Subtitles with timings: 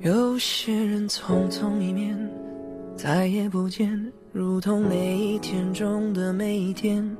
[0.00, 2.18] 有些人匆匆一面，
[2.96, 7.16] 再也不见，如同每一天中的每一天，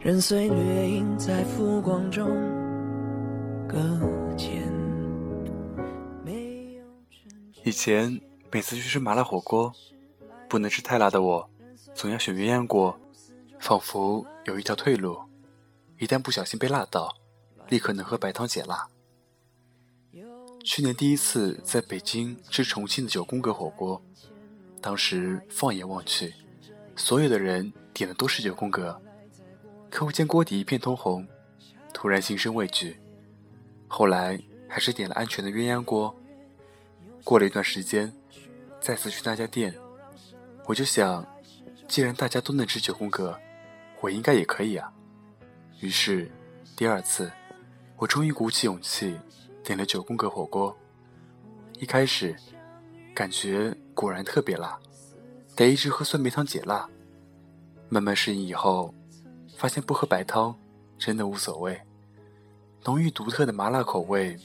[0.00, 2.26] 任岁月影在浮光中
[3.68, 3.76] 搁
[4.36, 4.62] 浅。
[7.64, 8.18] 以前
[8.50, 9.70] 每次去吃麻辣火锅，
[10.48, 11.46] 不能吃太辣的我，
[11.94, 12.98] 总要选鸳鸯锅，
[13.58, 15.18] 仿佛有一条退路，
[15.98, 17.12] 一旦不小心被辣到，
[17.68, 18.88] 立刻能喝白汤解辣。
[20.66, 24.02] 去年第一次在北京吃重庆的九宫格火锅，
[24.80, 26.34] 当时放眼望去，
[26.96, 29.00] 所有的人点的都是九宫格，
[29.88, 31.24] 可我见锅底一片通红，
[31.94, 32.96] 突然心生畏惧。
[33.86, 34.36] 后来
[34.68, 36.12] 还是点了安全的鸳鸯锅。
[37.22, 38.12] 过了一段时间，
[38.80, 39.72] 再次去那家店，
[40.66, 41.24] 我就想，
[41.86, 43.38] 既然大家都能吃九宫格，
[44.00, 44.92] 我应该也可以啊。
[45.78, 46.28] 于是，
[46.76, 47.30] 第二次，
[47.96, 49.16] 我终于鼓起勇气。
[49.66, 50.74] 点了九宫格火锅，
[51.80, 52.36] 一开始
[53.12, 54.78] 感觉果然特别辣，
[55.56, 56.88] 得一直喝酸梅汤解辣。
[57.88, 58.94] 慢慢适应以后，
[59.56, 60.56] 发现不喝白汤
[60.96, 61.76] 真的无所谓。
[62.84, 64.38] 浓郁独特的麻辣口味，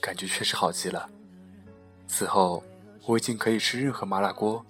[0.00, 1.08] 感觉确实好极了。
[2.08, 2.60] 此后
[3.06, 4.66] 我已经可以吃任何麻辣锅，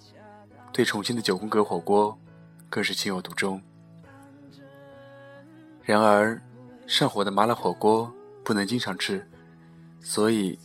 [0.71, 2.15] 对重庆的九宫格火锅
[2.69, 3.59] 更是情有独钟。
[5.81, 6.39] 然而，
[6.85, 9.27] 上火的麻辣火锅不能经常吃。
[10.07, 10.57] 所以，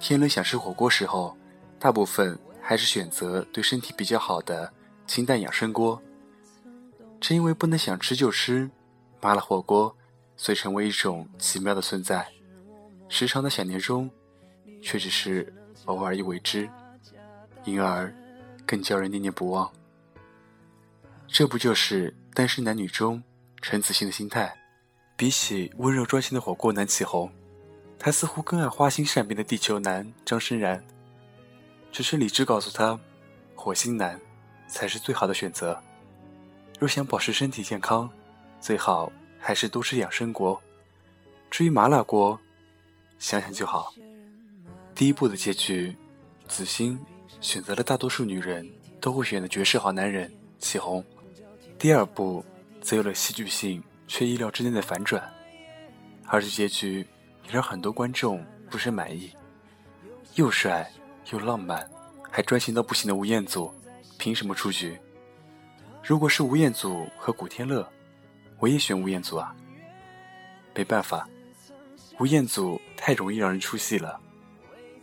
[0.00, 1.36] 天冷想吃火锅时候，
[1.78, 4.70] 大部分还是选择对身体比较好的
[5.06, 6.02] 清淡养生锅。
[7.20, 8.68] 正因为不能想吃就吃，
[9.20, 9.96] 麻辣火锅
[10.36, 12.26] 遂成为一种奇妙的存在。
[13.08, 14.10] 时常的想念中，
[14.82, 16.68] 却只是偶尔一为之，
[17.64, 18.12] 因而
[18.66, 19.70] 更叫人念念不忘。
[21.28, 23.22] 这不就是单身男女中
[23.60, 24.52] 陈子欣的心态？
[25.16, 27.32] 比起温柔专心的火锅男起红。
[28.04, 30.84] 他似乎更爱花心善变的地球男张生然，
[31.92, 32.98] 只是理智告诉他，
[33.54, 34.20] 火星男
[34.66, 35.80] 才是最好的选择。
[36.80, 38.10] 若想保持身体健康，
[38.60, 40.60] 最好还是多吃养生锅。
[41.48, 42.36] 至于麻辣锅，
[43.20, 43.94] 想想就好。
[44.96, 45.96] 第一部的结局，
[46.48, 46.98] 子欣
[47.40, 48.68] 选择了大多数女人
[49.00, 51.04] 都会选的绝世好男人祁红。
[51.78, 52.44] 第二部
[52.80, 55.22] 则有了戏剧性却意料之内的反转，
[56.26, 57.06] 而且结局。
[57.44, 59.32] 也让很多观众不甚满意。
[60.34, 60.90] 又帅
[61.30, 61.88] 又浪漫，
[62.30, 63.72] 还专情到不行的吴彦祖，
[64.18, 64.98] 凭什么出局？
[66.02, 67.86] 如果是吴彦祖和古天乐，
[68.58, 69.54] 我也选吴彦祖啊。
[70.74, 71.28] 没办法，
[72.18, 74.18] 吴彦祖太容易让人出戏了。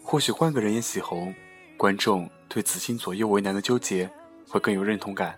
[0.04, 1.34] 或许换个人演喜红，
[1.78, 4.10] 观众对子欣左右为难的纠结
[4.48, 5.38] 会更有认同感。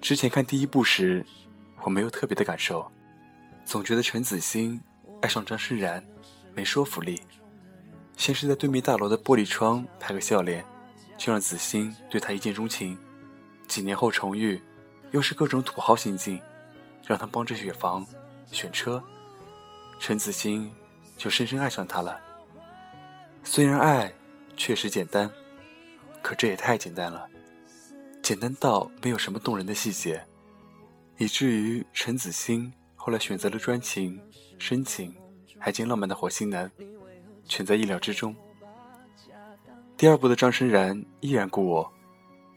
[0.00, 1.24] 之前看第一部时，
[1.82, 2.90] 我没有特别的感受，
[3.66, 4.80] 总觉得陈子欣。
[5.24, 6.04] 爱上张诗然，
[6.54, 7.18] 没说服力。
[8.14, 10.62] 先是在对面大楼的玻璃窗拍个笑脸，
[11.16, 12.98] 就让子欣对他一见钟情。
[13.66, 14.60] 几年后重遇，
[15.12, 16.38] 又是各种土豪行径，
[17.06, 18.06] 让他帮着选房、
[18.52, 19.02] 选车，
[19.98, 20.70] 陈子欣
[21.16, 22.20] 就深深爱上他了。
[23.42, 24.12] 虽然爱
[24.58, 25.30] 确实简单，
[26.20, 27.26] 可这也太简单了，
[28.22, 30.22] 简单到没有什么动人的细节，
[31.16, 32.70] 以至于陈子欣
[33.04, 34.18] 后来选择了专情。
[34.56, 35.14] 深情
[35.58, 36.70] 还兼浪漫的火星男，
[37.44, 38.34] 全在意料之中。
[39.94, 41.92] 第二部的张生然依然故我，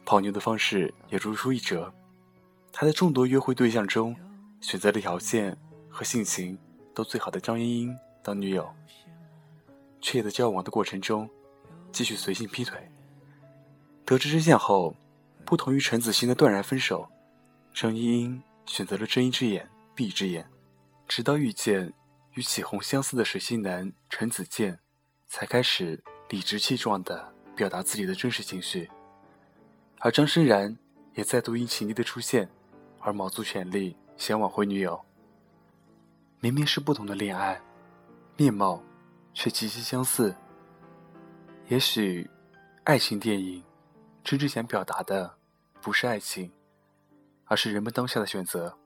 [0.06, 1.91] 泡妞的方式也如出一辙。
[2.72, 4.16] 他在众多约会对象中，
[4.62, 5.58] 选择了条件
[5.90, 6.58] 和性情
[6.94, 8.69] 都最好的张茵茵当女友，
[10.00, 11.29] 却也在交往的过程中，
[11.91, 12.79] 继续随性劈腿。
[14.06, 14.96] 得知真相后，
[15.44, 17.09] 不同于陈子欣的断然分手，
[17.74, 20.47] 张茵茵选择了睁一只眼闭一只眼。
[21.08, 21.91] 直到遇见
[22.34, 24.78] 与启宏相似的水星男陈子健，
[25.28, 28.88] 才开始理直气壮地表达自己的真实情绪。
[30.00, 30.78] 而张生然
[31.16, 32.47] 也再度因秦丽的出现
[33.00, 35.03] 而卯足全力想挽回女友。
[36.40, 37.59] 明明是不同的恋爱，
[38.35, 38.84] 面貌
[39.34, 40.35] 却极其相似。
[41.70, 42.29] 也许，
[42.84, 43.64] 爱情电影
[44.23, 45.35] 真正想表达的
[45.82, 46.52] 不是爱情，
[47.46, 48.78] 而是人们当下的选择。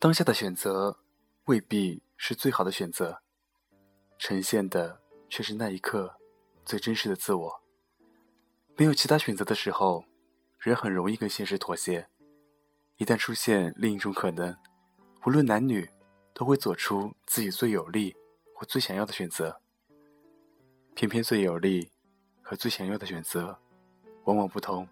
[0.00, 0.96] 当下的选择
[1.46, 3.20] 未必是最好的选择，
[4.16, 6.14] 呈现的却是那一刻
[6.64, 7.60] 最真实的自我。
[8.76, 10.04] 没有其他选择的时候，
[10.60, 12.04] 人很容易跟现实妥协；
[12.98, 14.56] 一旦出现另一种可能，
[15.26, 15.90] 无论男女，
[16.32, 18.14] 都会做出自己最有利
[18.54, 19.60] 或最想要的选择。
[20.94, 21.90] 偏偏最有利
[22.40, 23.58] 和最想要的选择，
[24.26, 24.88] 往往不同。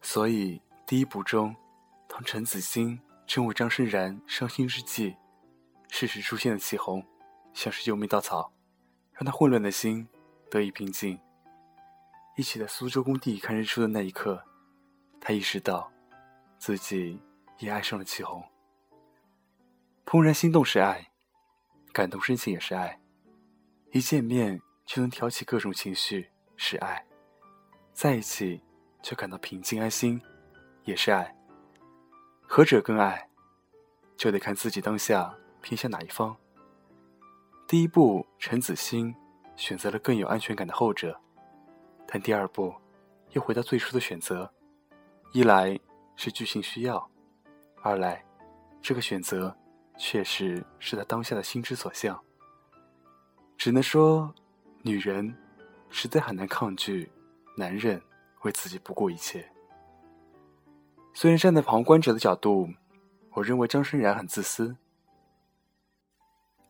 [0.00, 1.56] 所以第一部中，
[2.06, 3.00] 当陈子欣。
[3.32, 5.16] 正为张生然伤心之际，
[5.88, 7.02] 适时出现的祁红，
[7.54, 8.52] 像是救命稻草，
[9.14, 10.06] 让他混乱的心
[10.50, 11.18] 得以平静。
[12.36, 14.44] 一起在苏州工地看日出的那一刻，
[15.18, 15.90] 他意识到，
[16.58, 17.18] 自己
[17.56, 18.44] 也爱上了祁红。
[20.04, 21.10] 怦然心动是爱，
[21.90, 23.00] 感动深情也是爱。
[23.92, 27.02] 一见面就能挑起各种情绪是爱，
[27.94, 28.62] 在一起
[29.02, 30.20] 却感到平静安心
[30.84, 31.34] 也是爱。
[32.54, 33.30] 何者更爱，
[34.14, 36.36] 就得看自己当下偏向哪一方。
[37.66, 39.14] 第一步，陈子欣
[39.56, 41.18] 选择了更有安全感的后者，
[42.06, 42.74] 但第二步
[43.30, 44.52] 又回到最初的选择。
[45.32, 45.80] 一来
[46.14, 47.10] 是剧情需要，
[47.80, 48.22] 二来
[48.82, 49.56] 这个选择。
[49.96, 52.22] 确实是他当下的心之所向。
[53.56, 54.34] 只能说，
[54.82, 55.34] 女人
[55.88, 57.10] 实在很难抗拒
[57.56, 58.02] 男人
[58.42, 59.50] 为自己不顾一切。
[61.14, 62.68] 虽然站在旁观者的角度，
[63.30, 64.76] 我认为张生然很自私，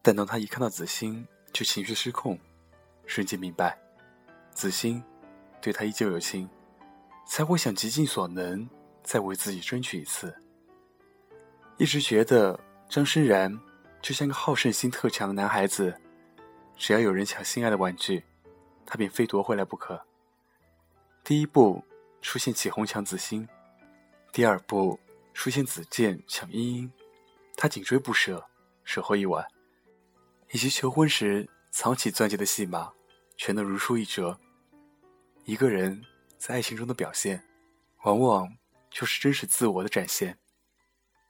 [0.02, 2.38] 但当他一看到子欣就情绪失控，
[3.06, 3.78] 瞬间明白，
[4.52, 5.02] 子欣
[5.60, 6.48] 对他依旧有情，
[7.26, 8.68] 才会想极尽所能
[9.02, 10.34] 再为自己争取一次。
[11.78, 12.58] 一直觉得。
[12.88, 13.58] 张诗然
[14.02, 15.98] 就像个好胜心特强的男孩子，
[16.76, 18.22] 只要有人抢心爱的玩具，
[18.84, 19.98] 他便非夺回来不可。
[21.24, 21.82] 第一步
[22.20, 23.48] 出现起哄抢子欣，
[24.32, 24.98] 第二部
[25.34, 26.92] 出现子健抢茵茵，
[27.56, 28.44] 他紧追不舍，
[28.82, 29.46] 守候一晚，
[30.50, 32.90] 以及求婚时藏起钻戒的戏码，
[33.36, 34.38] 全都如出一辙。
[35.44, 36.02] 一个人
[36.38, 37.44] 在爱情中的表现，
[38.04, 38.56] 往往
[38.90, 40.38] 就是真实自我的展现。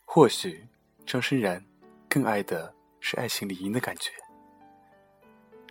[0.04, 0.66] 或许。
[1.04, 1.60] 张生然
[2.08, 4.12] 更爱的是爱情里赢的感觉。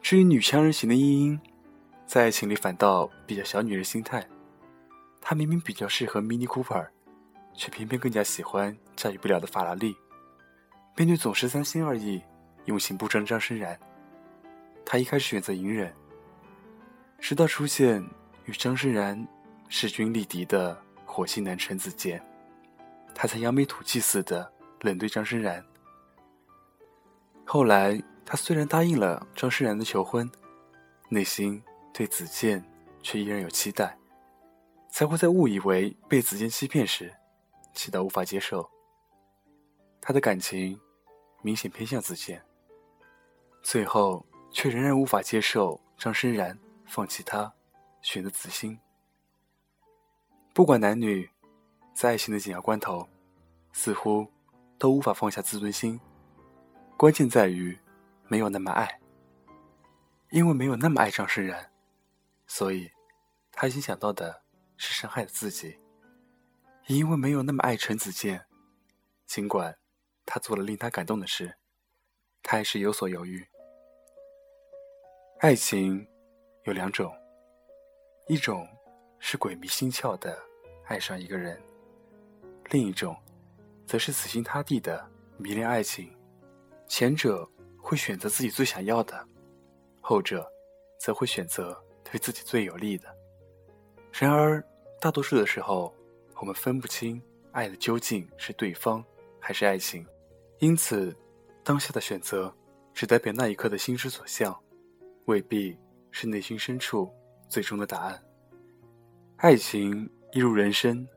[0.02, 1.40] 至于女强人型的茵茵，
[2.06, 4.28] 在爱情里反倒比较小女人心态。
[5.22, 6.90] 她明明比较适合 Mini Cooper，
[7.62, 9.96] 却偏偏更加喜欢驾驭不了的法拉利。
[10.96, 12.20] 面对总是三心二意、
[12.66, 13.80] 用心不专的张生然，
[14.84, 15.94] 他一开始选择隐忍，
[17.20, 18.04] 直到出现
[18.46, 19.28] 与张生然
[19.70, 20.76] 势均力敌的
[21.06, 22.20] 火星男陈子健，
[23.14, 24.52] 他才扬眉吐气似的。
[24.80, 25.64] 冷对张生然。
[27.46, 30.28] 后来，他虽然答应了张生然的求婚，
[31.10, 31.62] 内心
[31.94, 32.66] 对子健
[33.04, 33.96] 却依然有期待，
[34.90, 37.14] 才会在误以为被子健欺骗时，
[37.74, 38.70] 气到无法接受。
[40.00, 40.80] 他的感情
[41.42, 42.44] 明显偏向子健，
[43.62, 47.52] 最后却仍然无法接受张生然放弃他，
[48.02, 48.80] 选择子欣。
[50.54, 51.30] 不管男女，
[51.94, 53.08] 在爱情的紧要关头，
[53.72, 54.28] 似乎。
[54.82, 56.02] 都无法放下自尊心，
[56.98, 57.78] 关键在于
[58.28, 59.00] 没有那么爱。
[60.32, 61.72] 因为没有那么爱张生然，
[62.48, 62.90] 所以
[63.52, 64.42] 他已经想到的
[64.78, 65.78] 是伤害了自己。
[66.88, 68.46] 也因为没有那么爱陈子健，
[69.28, 69.78] 尽管
[70.26, 71.58] 他做了令他感动的事，
[72.44, 73.46] 他还是有所犹豫。
[75.40, 76.08] 爱情
[76.66, 77.12] 有两种，
[78.28, 78.68] 一种
[79.20, 80.38] 是鬼迷心窍的
[80.86, 81.62] 爱上一个人，
[82.70, 83.16] 另一种。
[83.88, 85.06] 则是死心塌地的
[85.38, 86.16] 迷恋爱情，
[86.88, 87.46] 前者
[87.78, 89.28] 会选择自己最想要的，
[90.00, 90.50] 后者
[90.98, 93.14] 则会选择对自己最有利的。
[94.14, 94.64] 然而，
[95.02, 95.94] 大多数的时候，
[96.42, 97.22] 我们分不清
[97.52, 99.06] 爱的究竟是对方
[99.40, 100.04] 还是爱情，
[100.58, 101.16] 因此，
[101.64, 102.52] 当下的选择
[102.96, 104.60] 只代表那一刻的心之所向，
[105.26, 105.78] 未必
[106.10, 107.14] 是内心深处
[107.48, 108.20] 最终的答案。
[109.38, 111.08] 爱情一如人生，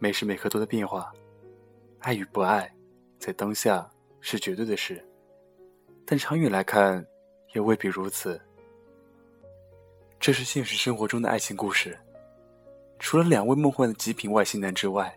[0.00, 1.12] 每时每刻都在变化。
[2.00, 2.68] 爱与不爱，
[3.20, 3.88] 在当下
[4.20, 5.00] 是绝对的事，
[6.04, 7.06] 但长远来看，
[7.54, 8.40] 也未必如此。
[10.18, 11.96] 这是现实生活中的爱情故事。
[12.98, 15.16] 除了两位梦幻的极品外星男之外，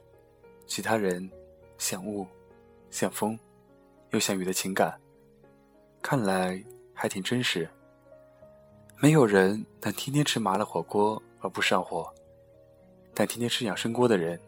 [0.68, 1.30] 其他人
[1.78, 2.26] 像雾、
[2.92, 3.38] 像风，
[4.12, 5.00] 又像雨的情感，
[6.02, 7.70] 看来还挺真实。
[8.98, 12.14] 没有人能天天吃麻辣火锅而不上火，
[13.14, 14.40] 但天天吃养生锅的人，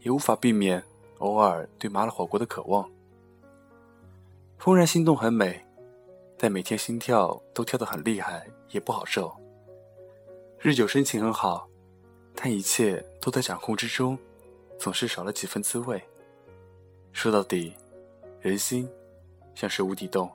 [0.00, 0.82] 也无法避免。
[1.18, 2.90] 偶尔对麻辣火锅的渴望，
[4.58, 5.64] 怦然心动很美，
[6.36, 9.34] 但每天心跳都跳得很厉害也不好受。
[10.58, 11.66] 日久生情很好，
[12.34, 14.18] 但一切都在掌控之中，
[14.78, 16.02] 总是少了几分滋味。
[17.12, 17.74] 说到底，
[18.40, 18.88] 人心
[19.54, 20.30] 像是无底洞，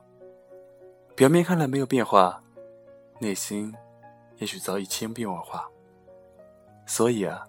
[1.15, 2.44] 表面看来没有变化，
[3.20, 3.74] 内心
[4.38, 5.70] 也许早已千变万化。
[6.86, 7.48] 所以啊，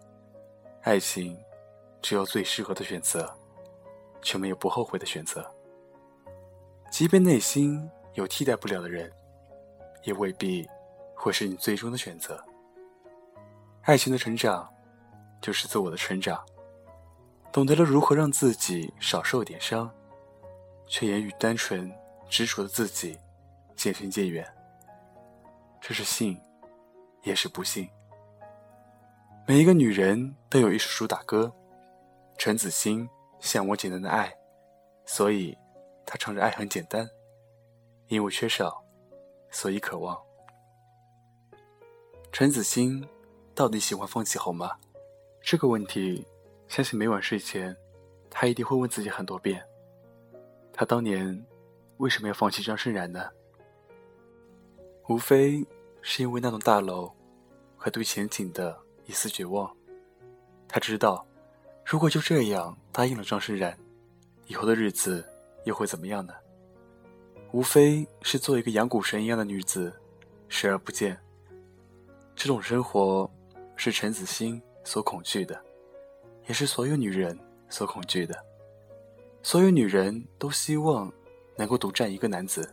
[0.82, 1.38] 爱情。
[2.02, 3.30] 只有最适合的选择，
[4.22, 5.46] 却没有不后悔的选择。
[6.90, 9.12] 即便内心有替代不了的人，
[10.04, 10.66] 也未必
[11.14, 12.42] 会是你最终的选择。
[13.82, 14.68] 爱情的成长，
[15.40, 16.44] 就是自我的成长，
[17.50, 19.90] 懂得了如何让自己少受点伤，
[20.86, 21.90] 却也与单纯
[22.28, 23.18] 执着的自己
[23.74, 24.46] 渐行渐远。
[25.80, 26.38] 这是幸，
[27.22, 27.88] 也是不幸。
[29.46, 31.50] 每一个女人都有一首主打歌，
[32.36, 33.08] 陈子欣
[33.40, 34.32] 向往简单的爱，
[35.06, 35.56] 所以
[36.04, 37.08] 她唱着爱很简单，
[38.08, 38.84] 因为缺少，
[39.50, 40.16] 所以渴望。
[42.30, 43.04] 陈子欣
[43.60, 44.74] 到底喜欢放弃好吗？
[45.42, 46.26] 这个问题，
[46.66, 47.76] 相信每晚睡前，
[48.30, 49.62] 他一定会问自己很多遍。
[50.72, 51.44] 他当年
[51.98, 53.28] 为什么要放弃张胜然呢？
[55.10, 55.62] 无非
[56.00, 57.12] 是因为那栋大楼
[57.76, 58.74] 和对前景的
[59.04, 59.70] 一丝绝望。
[60.66, 61.26] 他知道，
[61.84, 63.78] 如果就这样答应了张胜然，
[64.46, 65.22] 以后的日子
[65.66, 66.32] 又会怎么样呢？
[67.52, 69.92] 无非是做一个养蛊神一样的女子，
[70.48, 71.14] 视而不见。
[72.34, 73.30] 这种生活
[73.82, 75.58] 是陈子欣所恐惧的，
[76.46, 77.38] 也是所有女人
[77.70, 78.38] 所恐惧的。
[79.42, 81.10] 所有女人都希望
[81.56, 82.70] 能够独占一个男子，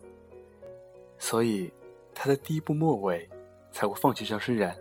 [1.17, 1.71] 所以
[2.13, 3.25] 她在第一步末尾
[3.71, 4.77] 才会放弃张申然。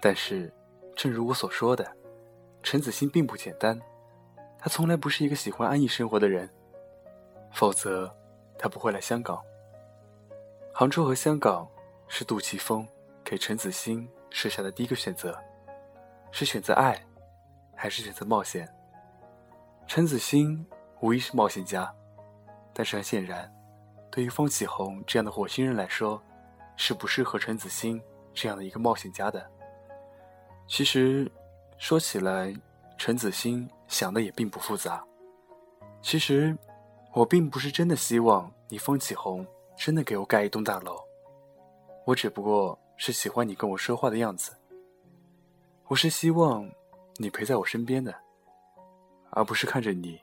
[0.00, 0.52] 但是，
[0.96, 1.88] 正如我所说的，
[2.64, 3.80] 陈子欣并不简单，
[4.58, 6.50] 她从来不是一个喜欢安逸生活的人，
[7.54, 8.12] 否则
[8.58, 9.40] 她不会来香港。
[10.74, 11.68] 杭州和香港
[12.08, 12.84] 是杜琪峰
[13.22, 15.38] 给陈子欣设下的第一个选择，
[16.30, 17.00] 是选择爱，
[17.74, 18.68] 还是选择冒险？
[19.86, 20.66] 陈子欣。
[21.00, 21.94] 无疑是冒险家，
[22.72, 23.48] 但是很显然，
[24.10, 26.20] 对于方启宏这样的火星人来说，
[26.74, 28.02] 是不适合陈子欣
[28.34, 29.48] 这样的一个冒险家的。
[30.66, 31.30] 其实，
[31.76, 32.52] 说起来，
[32.96, 35.04] 陈子欣想的也并不复杂。
[36.02, 36.58] 其实，
[37.12, 40.96] 我并不是真的希望你方启宏真的给我盖一栋大楼，
[42.06, 44.56] 我只不过是喜欢你跟我说话的样子。
[45.86, 46.68] 我是希望
[47.16, 48.12] 你陪在我身边的，
[49.30, 50.20] 而不是看着你。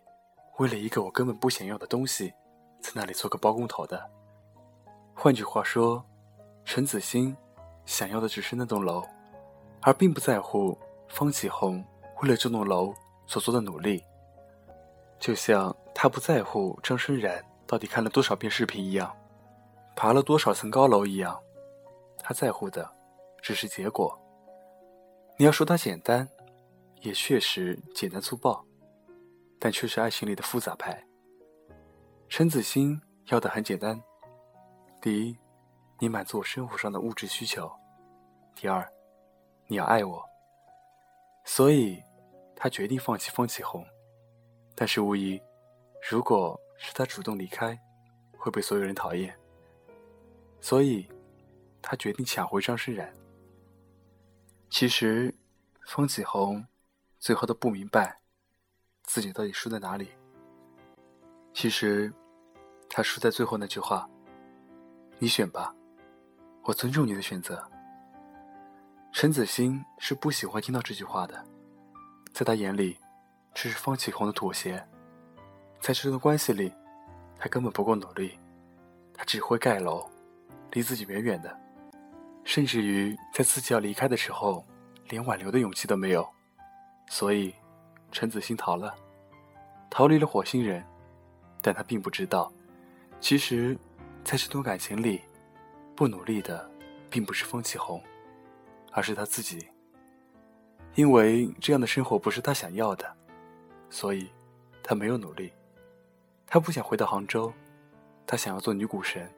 [0.58, 2.34] 为了一个我根本不想要的东西，
[2.82, 4.12] 在那里做个包工头的。
[5.13, 6.03] 换句话说，
[6.65, 7.36] 陈子欣
[7.86, 9.01] 想要的只是那栋楼，
[9.82, 10.77] 而并不在乎
[11.08, 11.82] 方启宏
[12.22, 12.94] 为了这栋楼
[13.25, 14.03] 所做的努力。
[15.17, 19.15] 就像他不在乎张生然到底看了多少遍视频一样，
[19.96, 21.41] 爬了多少层高楼一样，
[22.27, 22.91] 他在乎的
[23.39, 24.20] 只是结果。
[25.38, 26.27] 你要说他简单，
[27.01, 28.65] 也确实简单粗暴。
[29.60, 31.05] 但却是爱情里的复杂派。
[32.27, 34.01] 陈子欣要的很简单：
[35.00, 35.38] 第一，
[36.00, 37.67] 你满足我生活上的物质需求；
[38.55, 38.88] 第二，
[39.67, 40.24] 你要爱我。
[41.44, 42.01] 所以，
[42.55, 43.86] 他决定放弃方启宏。
[44.74, 45.39] 但是无疑，
[46.10, 47.79] 如果是他主动离开，
[48.38, 49.32] 会被所有人讨厌。
[50.60, 51.08] 所以，
[51.88, 53.13] 他决定抢回张诗然。
[54.72, 55.32] 其实，
[55.86, 56.65] 方启宏
[57.20, 58.20] 最后都不明白。
[59.04, 60.10] 自己到底输在哪里？
[61.54, 62.12] 其实，
[62.89, 64.10] 他输在最后那句话
[65.20, 65.75] ：“你选吧，
[66.63, 67.63] 我尊重你的选择。”
[69.13, 71.46] 陈子欣是不喜欢听到这句话的，
[72.34, 72.98] 在他眼里，
[73.54, 74.84] 这是方启宏的妥协。
[75.80, 76.74] 在这段关系里，
[77.38, 78.39] 他根本不够努力，
[79.13, 80.10] 他只会盖楼，
[80.72, 81.58] 离自己远远的，
[82.46, 84.66] 甚至于在自己要离开的时候，
[85.10, 86.25] 连挽留的勇气都没有。
[87.10, 87.54] 所以。
[88.12, 88.96] 陈子欣逃了，
[89.90, 90.82] 逃离了火星人，
[91.62, 92.50] 但他并不知道，
[93.20, 93.78] 其实，
[94.24, 95.20] 在这段感情里，
[95.98, 96.72] 不努力的，
[97.10, 98.02] 并不是风起红，
[98.94, 99.68] 而是他自己。
[100.94, 103.14] 因为这样的生活不是他想要的，
[103.90, 104.30] 所以，
[104.82, 105.52] 他没有努力。
[106.48, 107.52] 他不想回到杭州，
[108.25, 109.30] 他想要做女股神，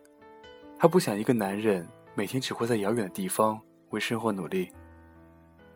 [0.77, 4.73] 他不想一个男人每天只会在遥远的地方为生活努力，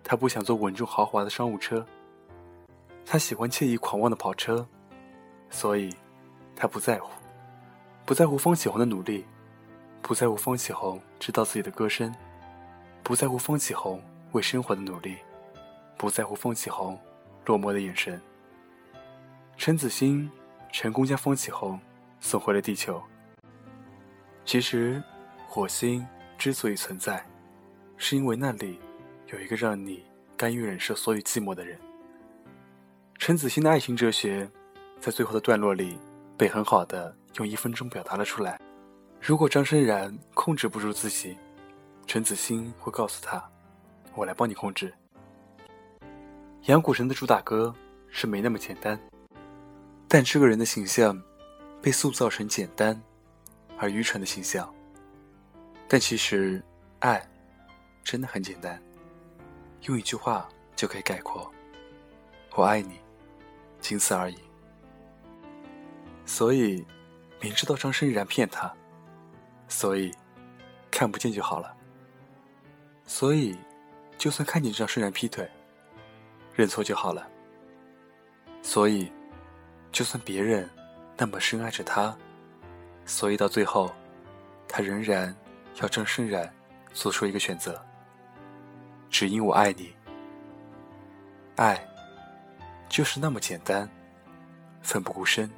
[0.03, 1.85] 他不想坐稳重豪华的商务车。
[3.05, 4.67] 他喜欢惬意狂妄的跑车，
[5.51, 5.95] 所以，
[6.55, 7.11] 他不在乎，
[8.07, 9.23] 不在乎方启红的努力，
[10.01, 12.11] 不在乎方启红知道自己的歌声，
[13.03, 15.17] 不在乎方启红为生活的努力，
[15.95, 16.99] 不在乎方启红
[17.45, 18.19] 落寞的眼神。
[19.57, 20.27] 陈子欣
[20.71, 21.79] 成功将方启红
[22.19, 22.99] 送回了地球。
[24.43, 25.03] 其实，
[25.47, 26.03] 火星
[26.41, 27.23] 之所以存在，
[27.97, 28.79] 是因为那里
[29.27, 30.03] 有一个让你
[30.35, 31.79] 甘于忍受所有寂寞的人。
[33.19, 34.49] 陈子欣的爱情哲学，
[34.99, 35.99] 在最后的段落里
[36.35, 38.59] 被很好的用一分钟表达了出来。
[39.21, 41.37] 如果张生然控制不住自己，
[42.07, 43.47] 陈子欣会告诉他
[44.15, 44.91] ：“我来帮你控制。”
[46.65, 47.71] 养蛊神的主打歌
[48.09, 48.99] 是没那么简单，
[50.07, 51.21] 但这个人的形象
[51.83, 52.99] 被塑造成简单
[53.77, 54.67] 而愚蠢的形象。
[55.93, 56.63] 但其实，
[56.99, 57.21] 爱
[58.01, 58.81] 真的很简单，
[59.81, 61.51] 用一句话就可以概括
[62.55, 62.97] ：“我爱你。”
[63.81, 64.37] 仅此而已。
[66.25, 66.87] 所以，
[67.41, 68.73] 明知道张生然骗他，
[69.67, 70.15] 所以
[70.89, 71.75] 看不见就好了。
[73.05, 73.57] 所以，
[74.17, 75.45] 就算看见张生然劈腿，
[76.55, 77.27] 认错就好了。
[78.61, 79.11] 所以，
[79.91, 80.69] 就算别人
[81.17, 82.17] 那么深爱着他，
[83.05, 83.91] 所以到最后，
[84.69, 85.35] 他仍然
[85.79, 86.51] 要郑胜然
[86.93, 87.79] 做出一个选择，
[89.09, 89.93] 只因我爱你。
[91.55, 91.79] 爱，
[92.89, 93.87] 就是那么简单，
[94.81, 95.49] 奋不顾身，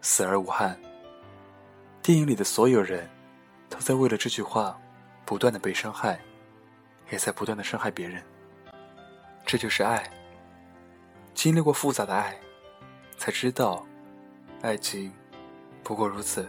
[0.00, 0.78] 死而无憾。
[2.02, 3.08] 电影里的所有人，
[3.68, 4.78] 都在为了这句话，
[5.24, 6.20] 不断的被伤害，
[7.10, 8.22] 也在不断的伤害别人。
[9.46, 10.10] 这就是爱。
[11.34, 12.36] 经历过复杂的爱，
[13.16, 13.86] 才知道，
[14.62, 15.12] 爱情
[15.82, 16.48] 不过如此。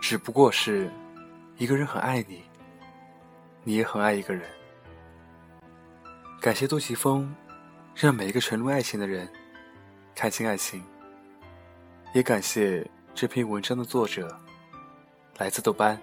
[0.00, 0.90] 只不过是，
[1.60, 2.42] 一个人很爱你，
[3.64, 4.48] 你也很爱一个人。
[6.40, 7.34] 感谢杜琪峰，
[7.94, 9.30] 让每一个沉入爱情的人
[10.14, 10.82] 看清爱情。
[12.14, 14.34] 也感谢这篇文章的作者，
[15.36, 16.00] 来自豆瓣。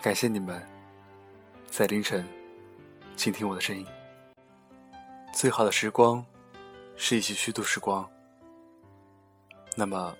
[0.00, 0.66] 感谢你们，
[1.66, 2.26] 在凌晨
[3.14, 3.86] 倾听我的声音。
[5.34, 6.24] 最好的时光，
[6.96, 8.08] 是一起虚度时光。
[9.76, 10.16] 那么，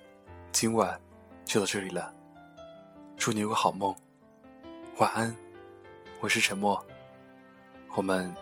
[0.53, 1.01] 今晚
[1.47, 2.18] 就到这里了。
[3.19, 3.95] 祝你有个好梦，
[4.99, 5.35] 晚安。
[6.21, 6.83] 我是沉默，
[7.97, 8.33] 我们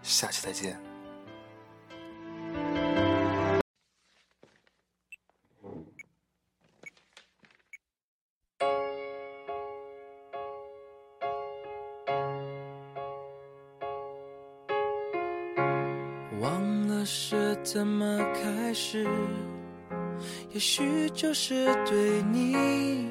[0.00, 0.80] 下期再见。
[16.40, 19.04] 忘了是怎么开始，
[20.52, 23.10] 也许就是对你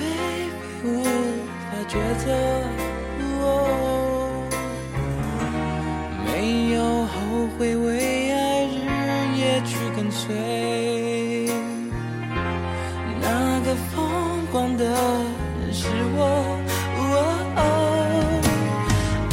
[1.91, 2.25] 抉择。
[3.43, 3.43] 哦
[6.25, 7.11] 没有后
[7.59, 8.77] 悔，为爱日
[9.35, 10.23] 夜去跟随。
[13.19, 13.91] 那个疯
[14.53, 14.85] 狂的
[15.73, 16.19] 是我。
[16.97, 17.59] 哦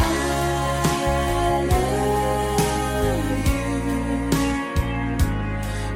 [0.00, 0.02] I
[1.70, 3.62] love you，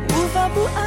[0.09, 0.81] 无法不爱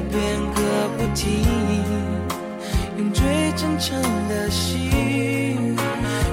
[0.00, 0.18] 变
[0.54, 0.60] 个
[0.96, 1.44] 不停，
[2.96, 5.76] 用最真诚的心，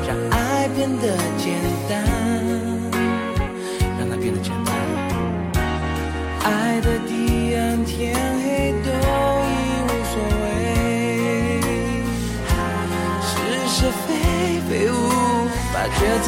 [0.07, 1.53] 让爱变得简
[1.89, 2.01] 单，
[3.97, 4.73] 让它变得简单。
[6.43, 8.89] 爱的地暗天黑都
[9.45, 9.51] 已
[9.83, 10.47] 无所谓，
[13.21, 13.29] 是
[13.67, 14.07] 是非
[14.69, 14.93] 非无
[15.73, 16.27] 法抉择。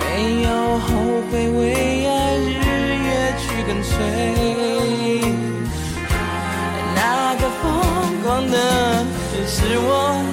[0.00, 0.02] 没
[0.42, 0.86] 有后
[1.30, 1.62] 悔，为
[6.94, 8.56] 那个疯狂的
[9.32, 10.27] 人是我。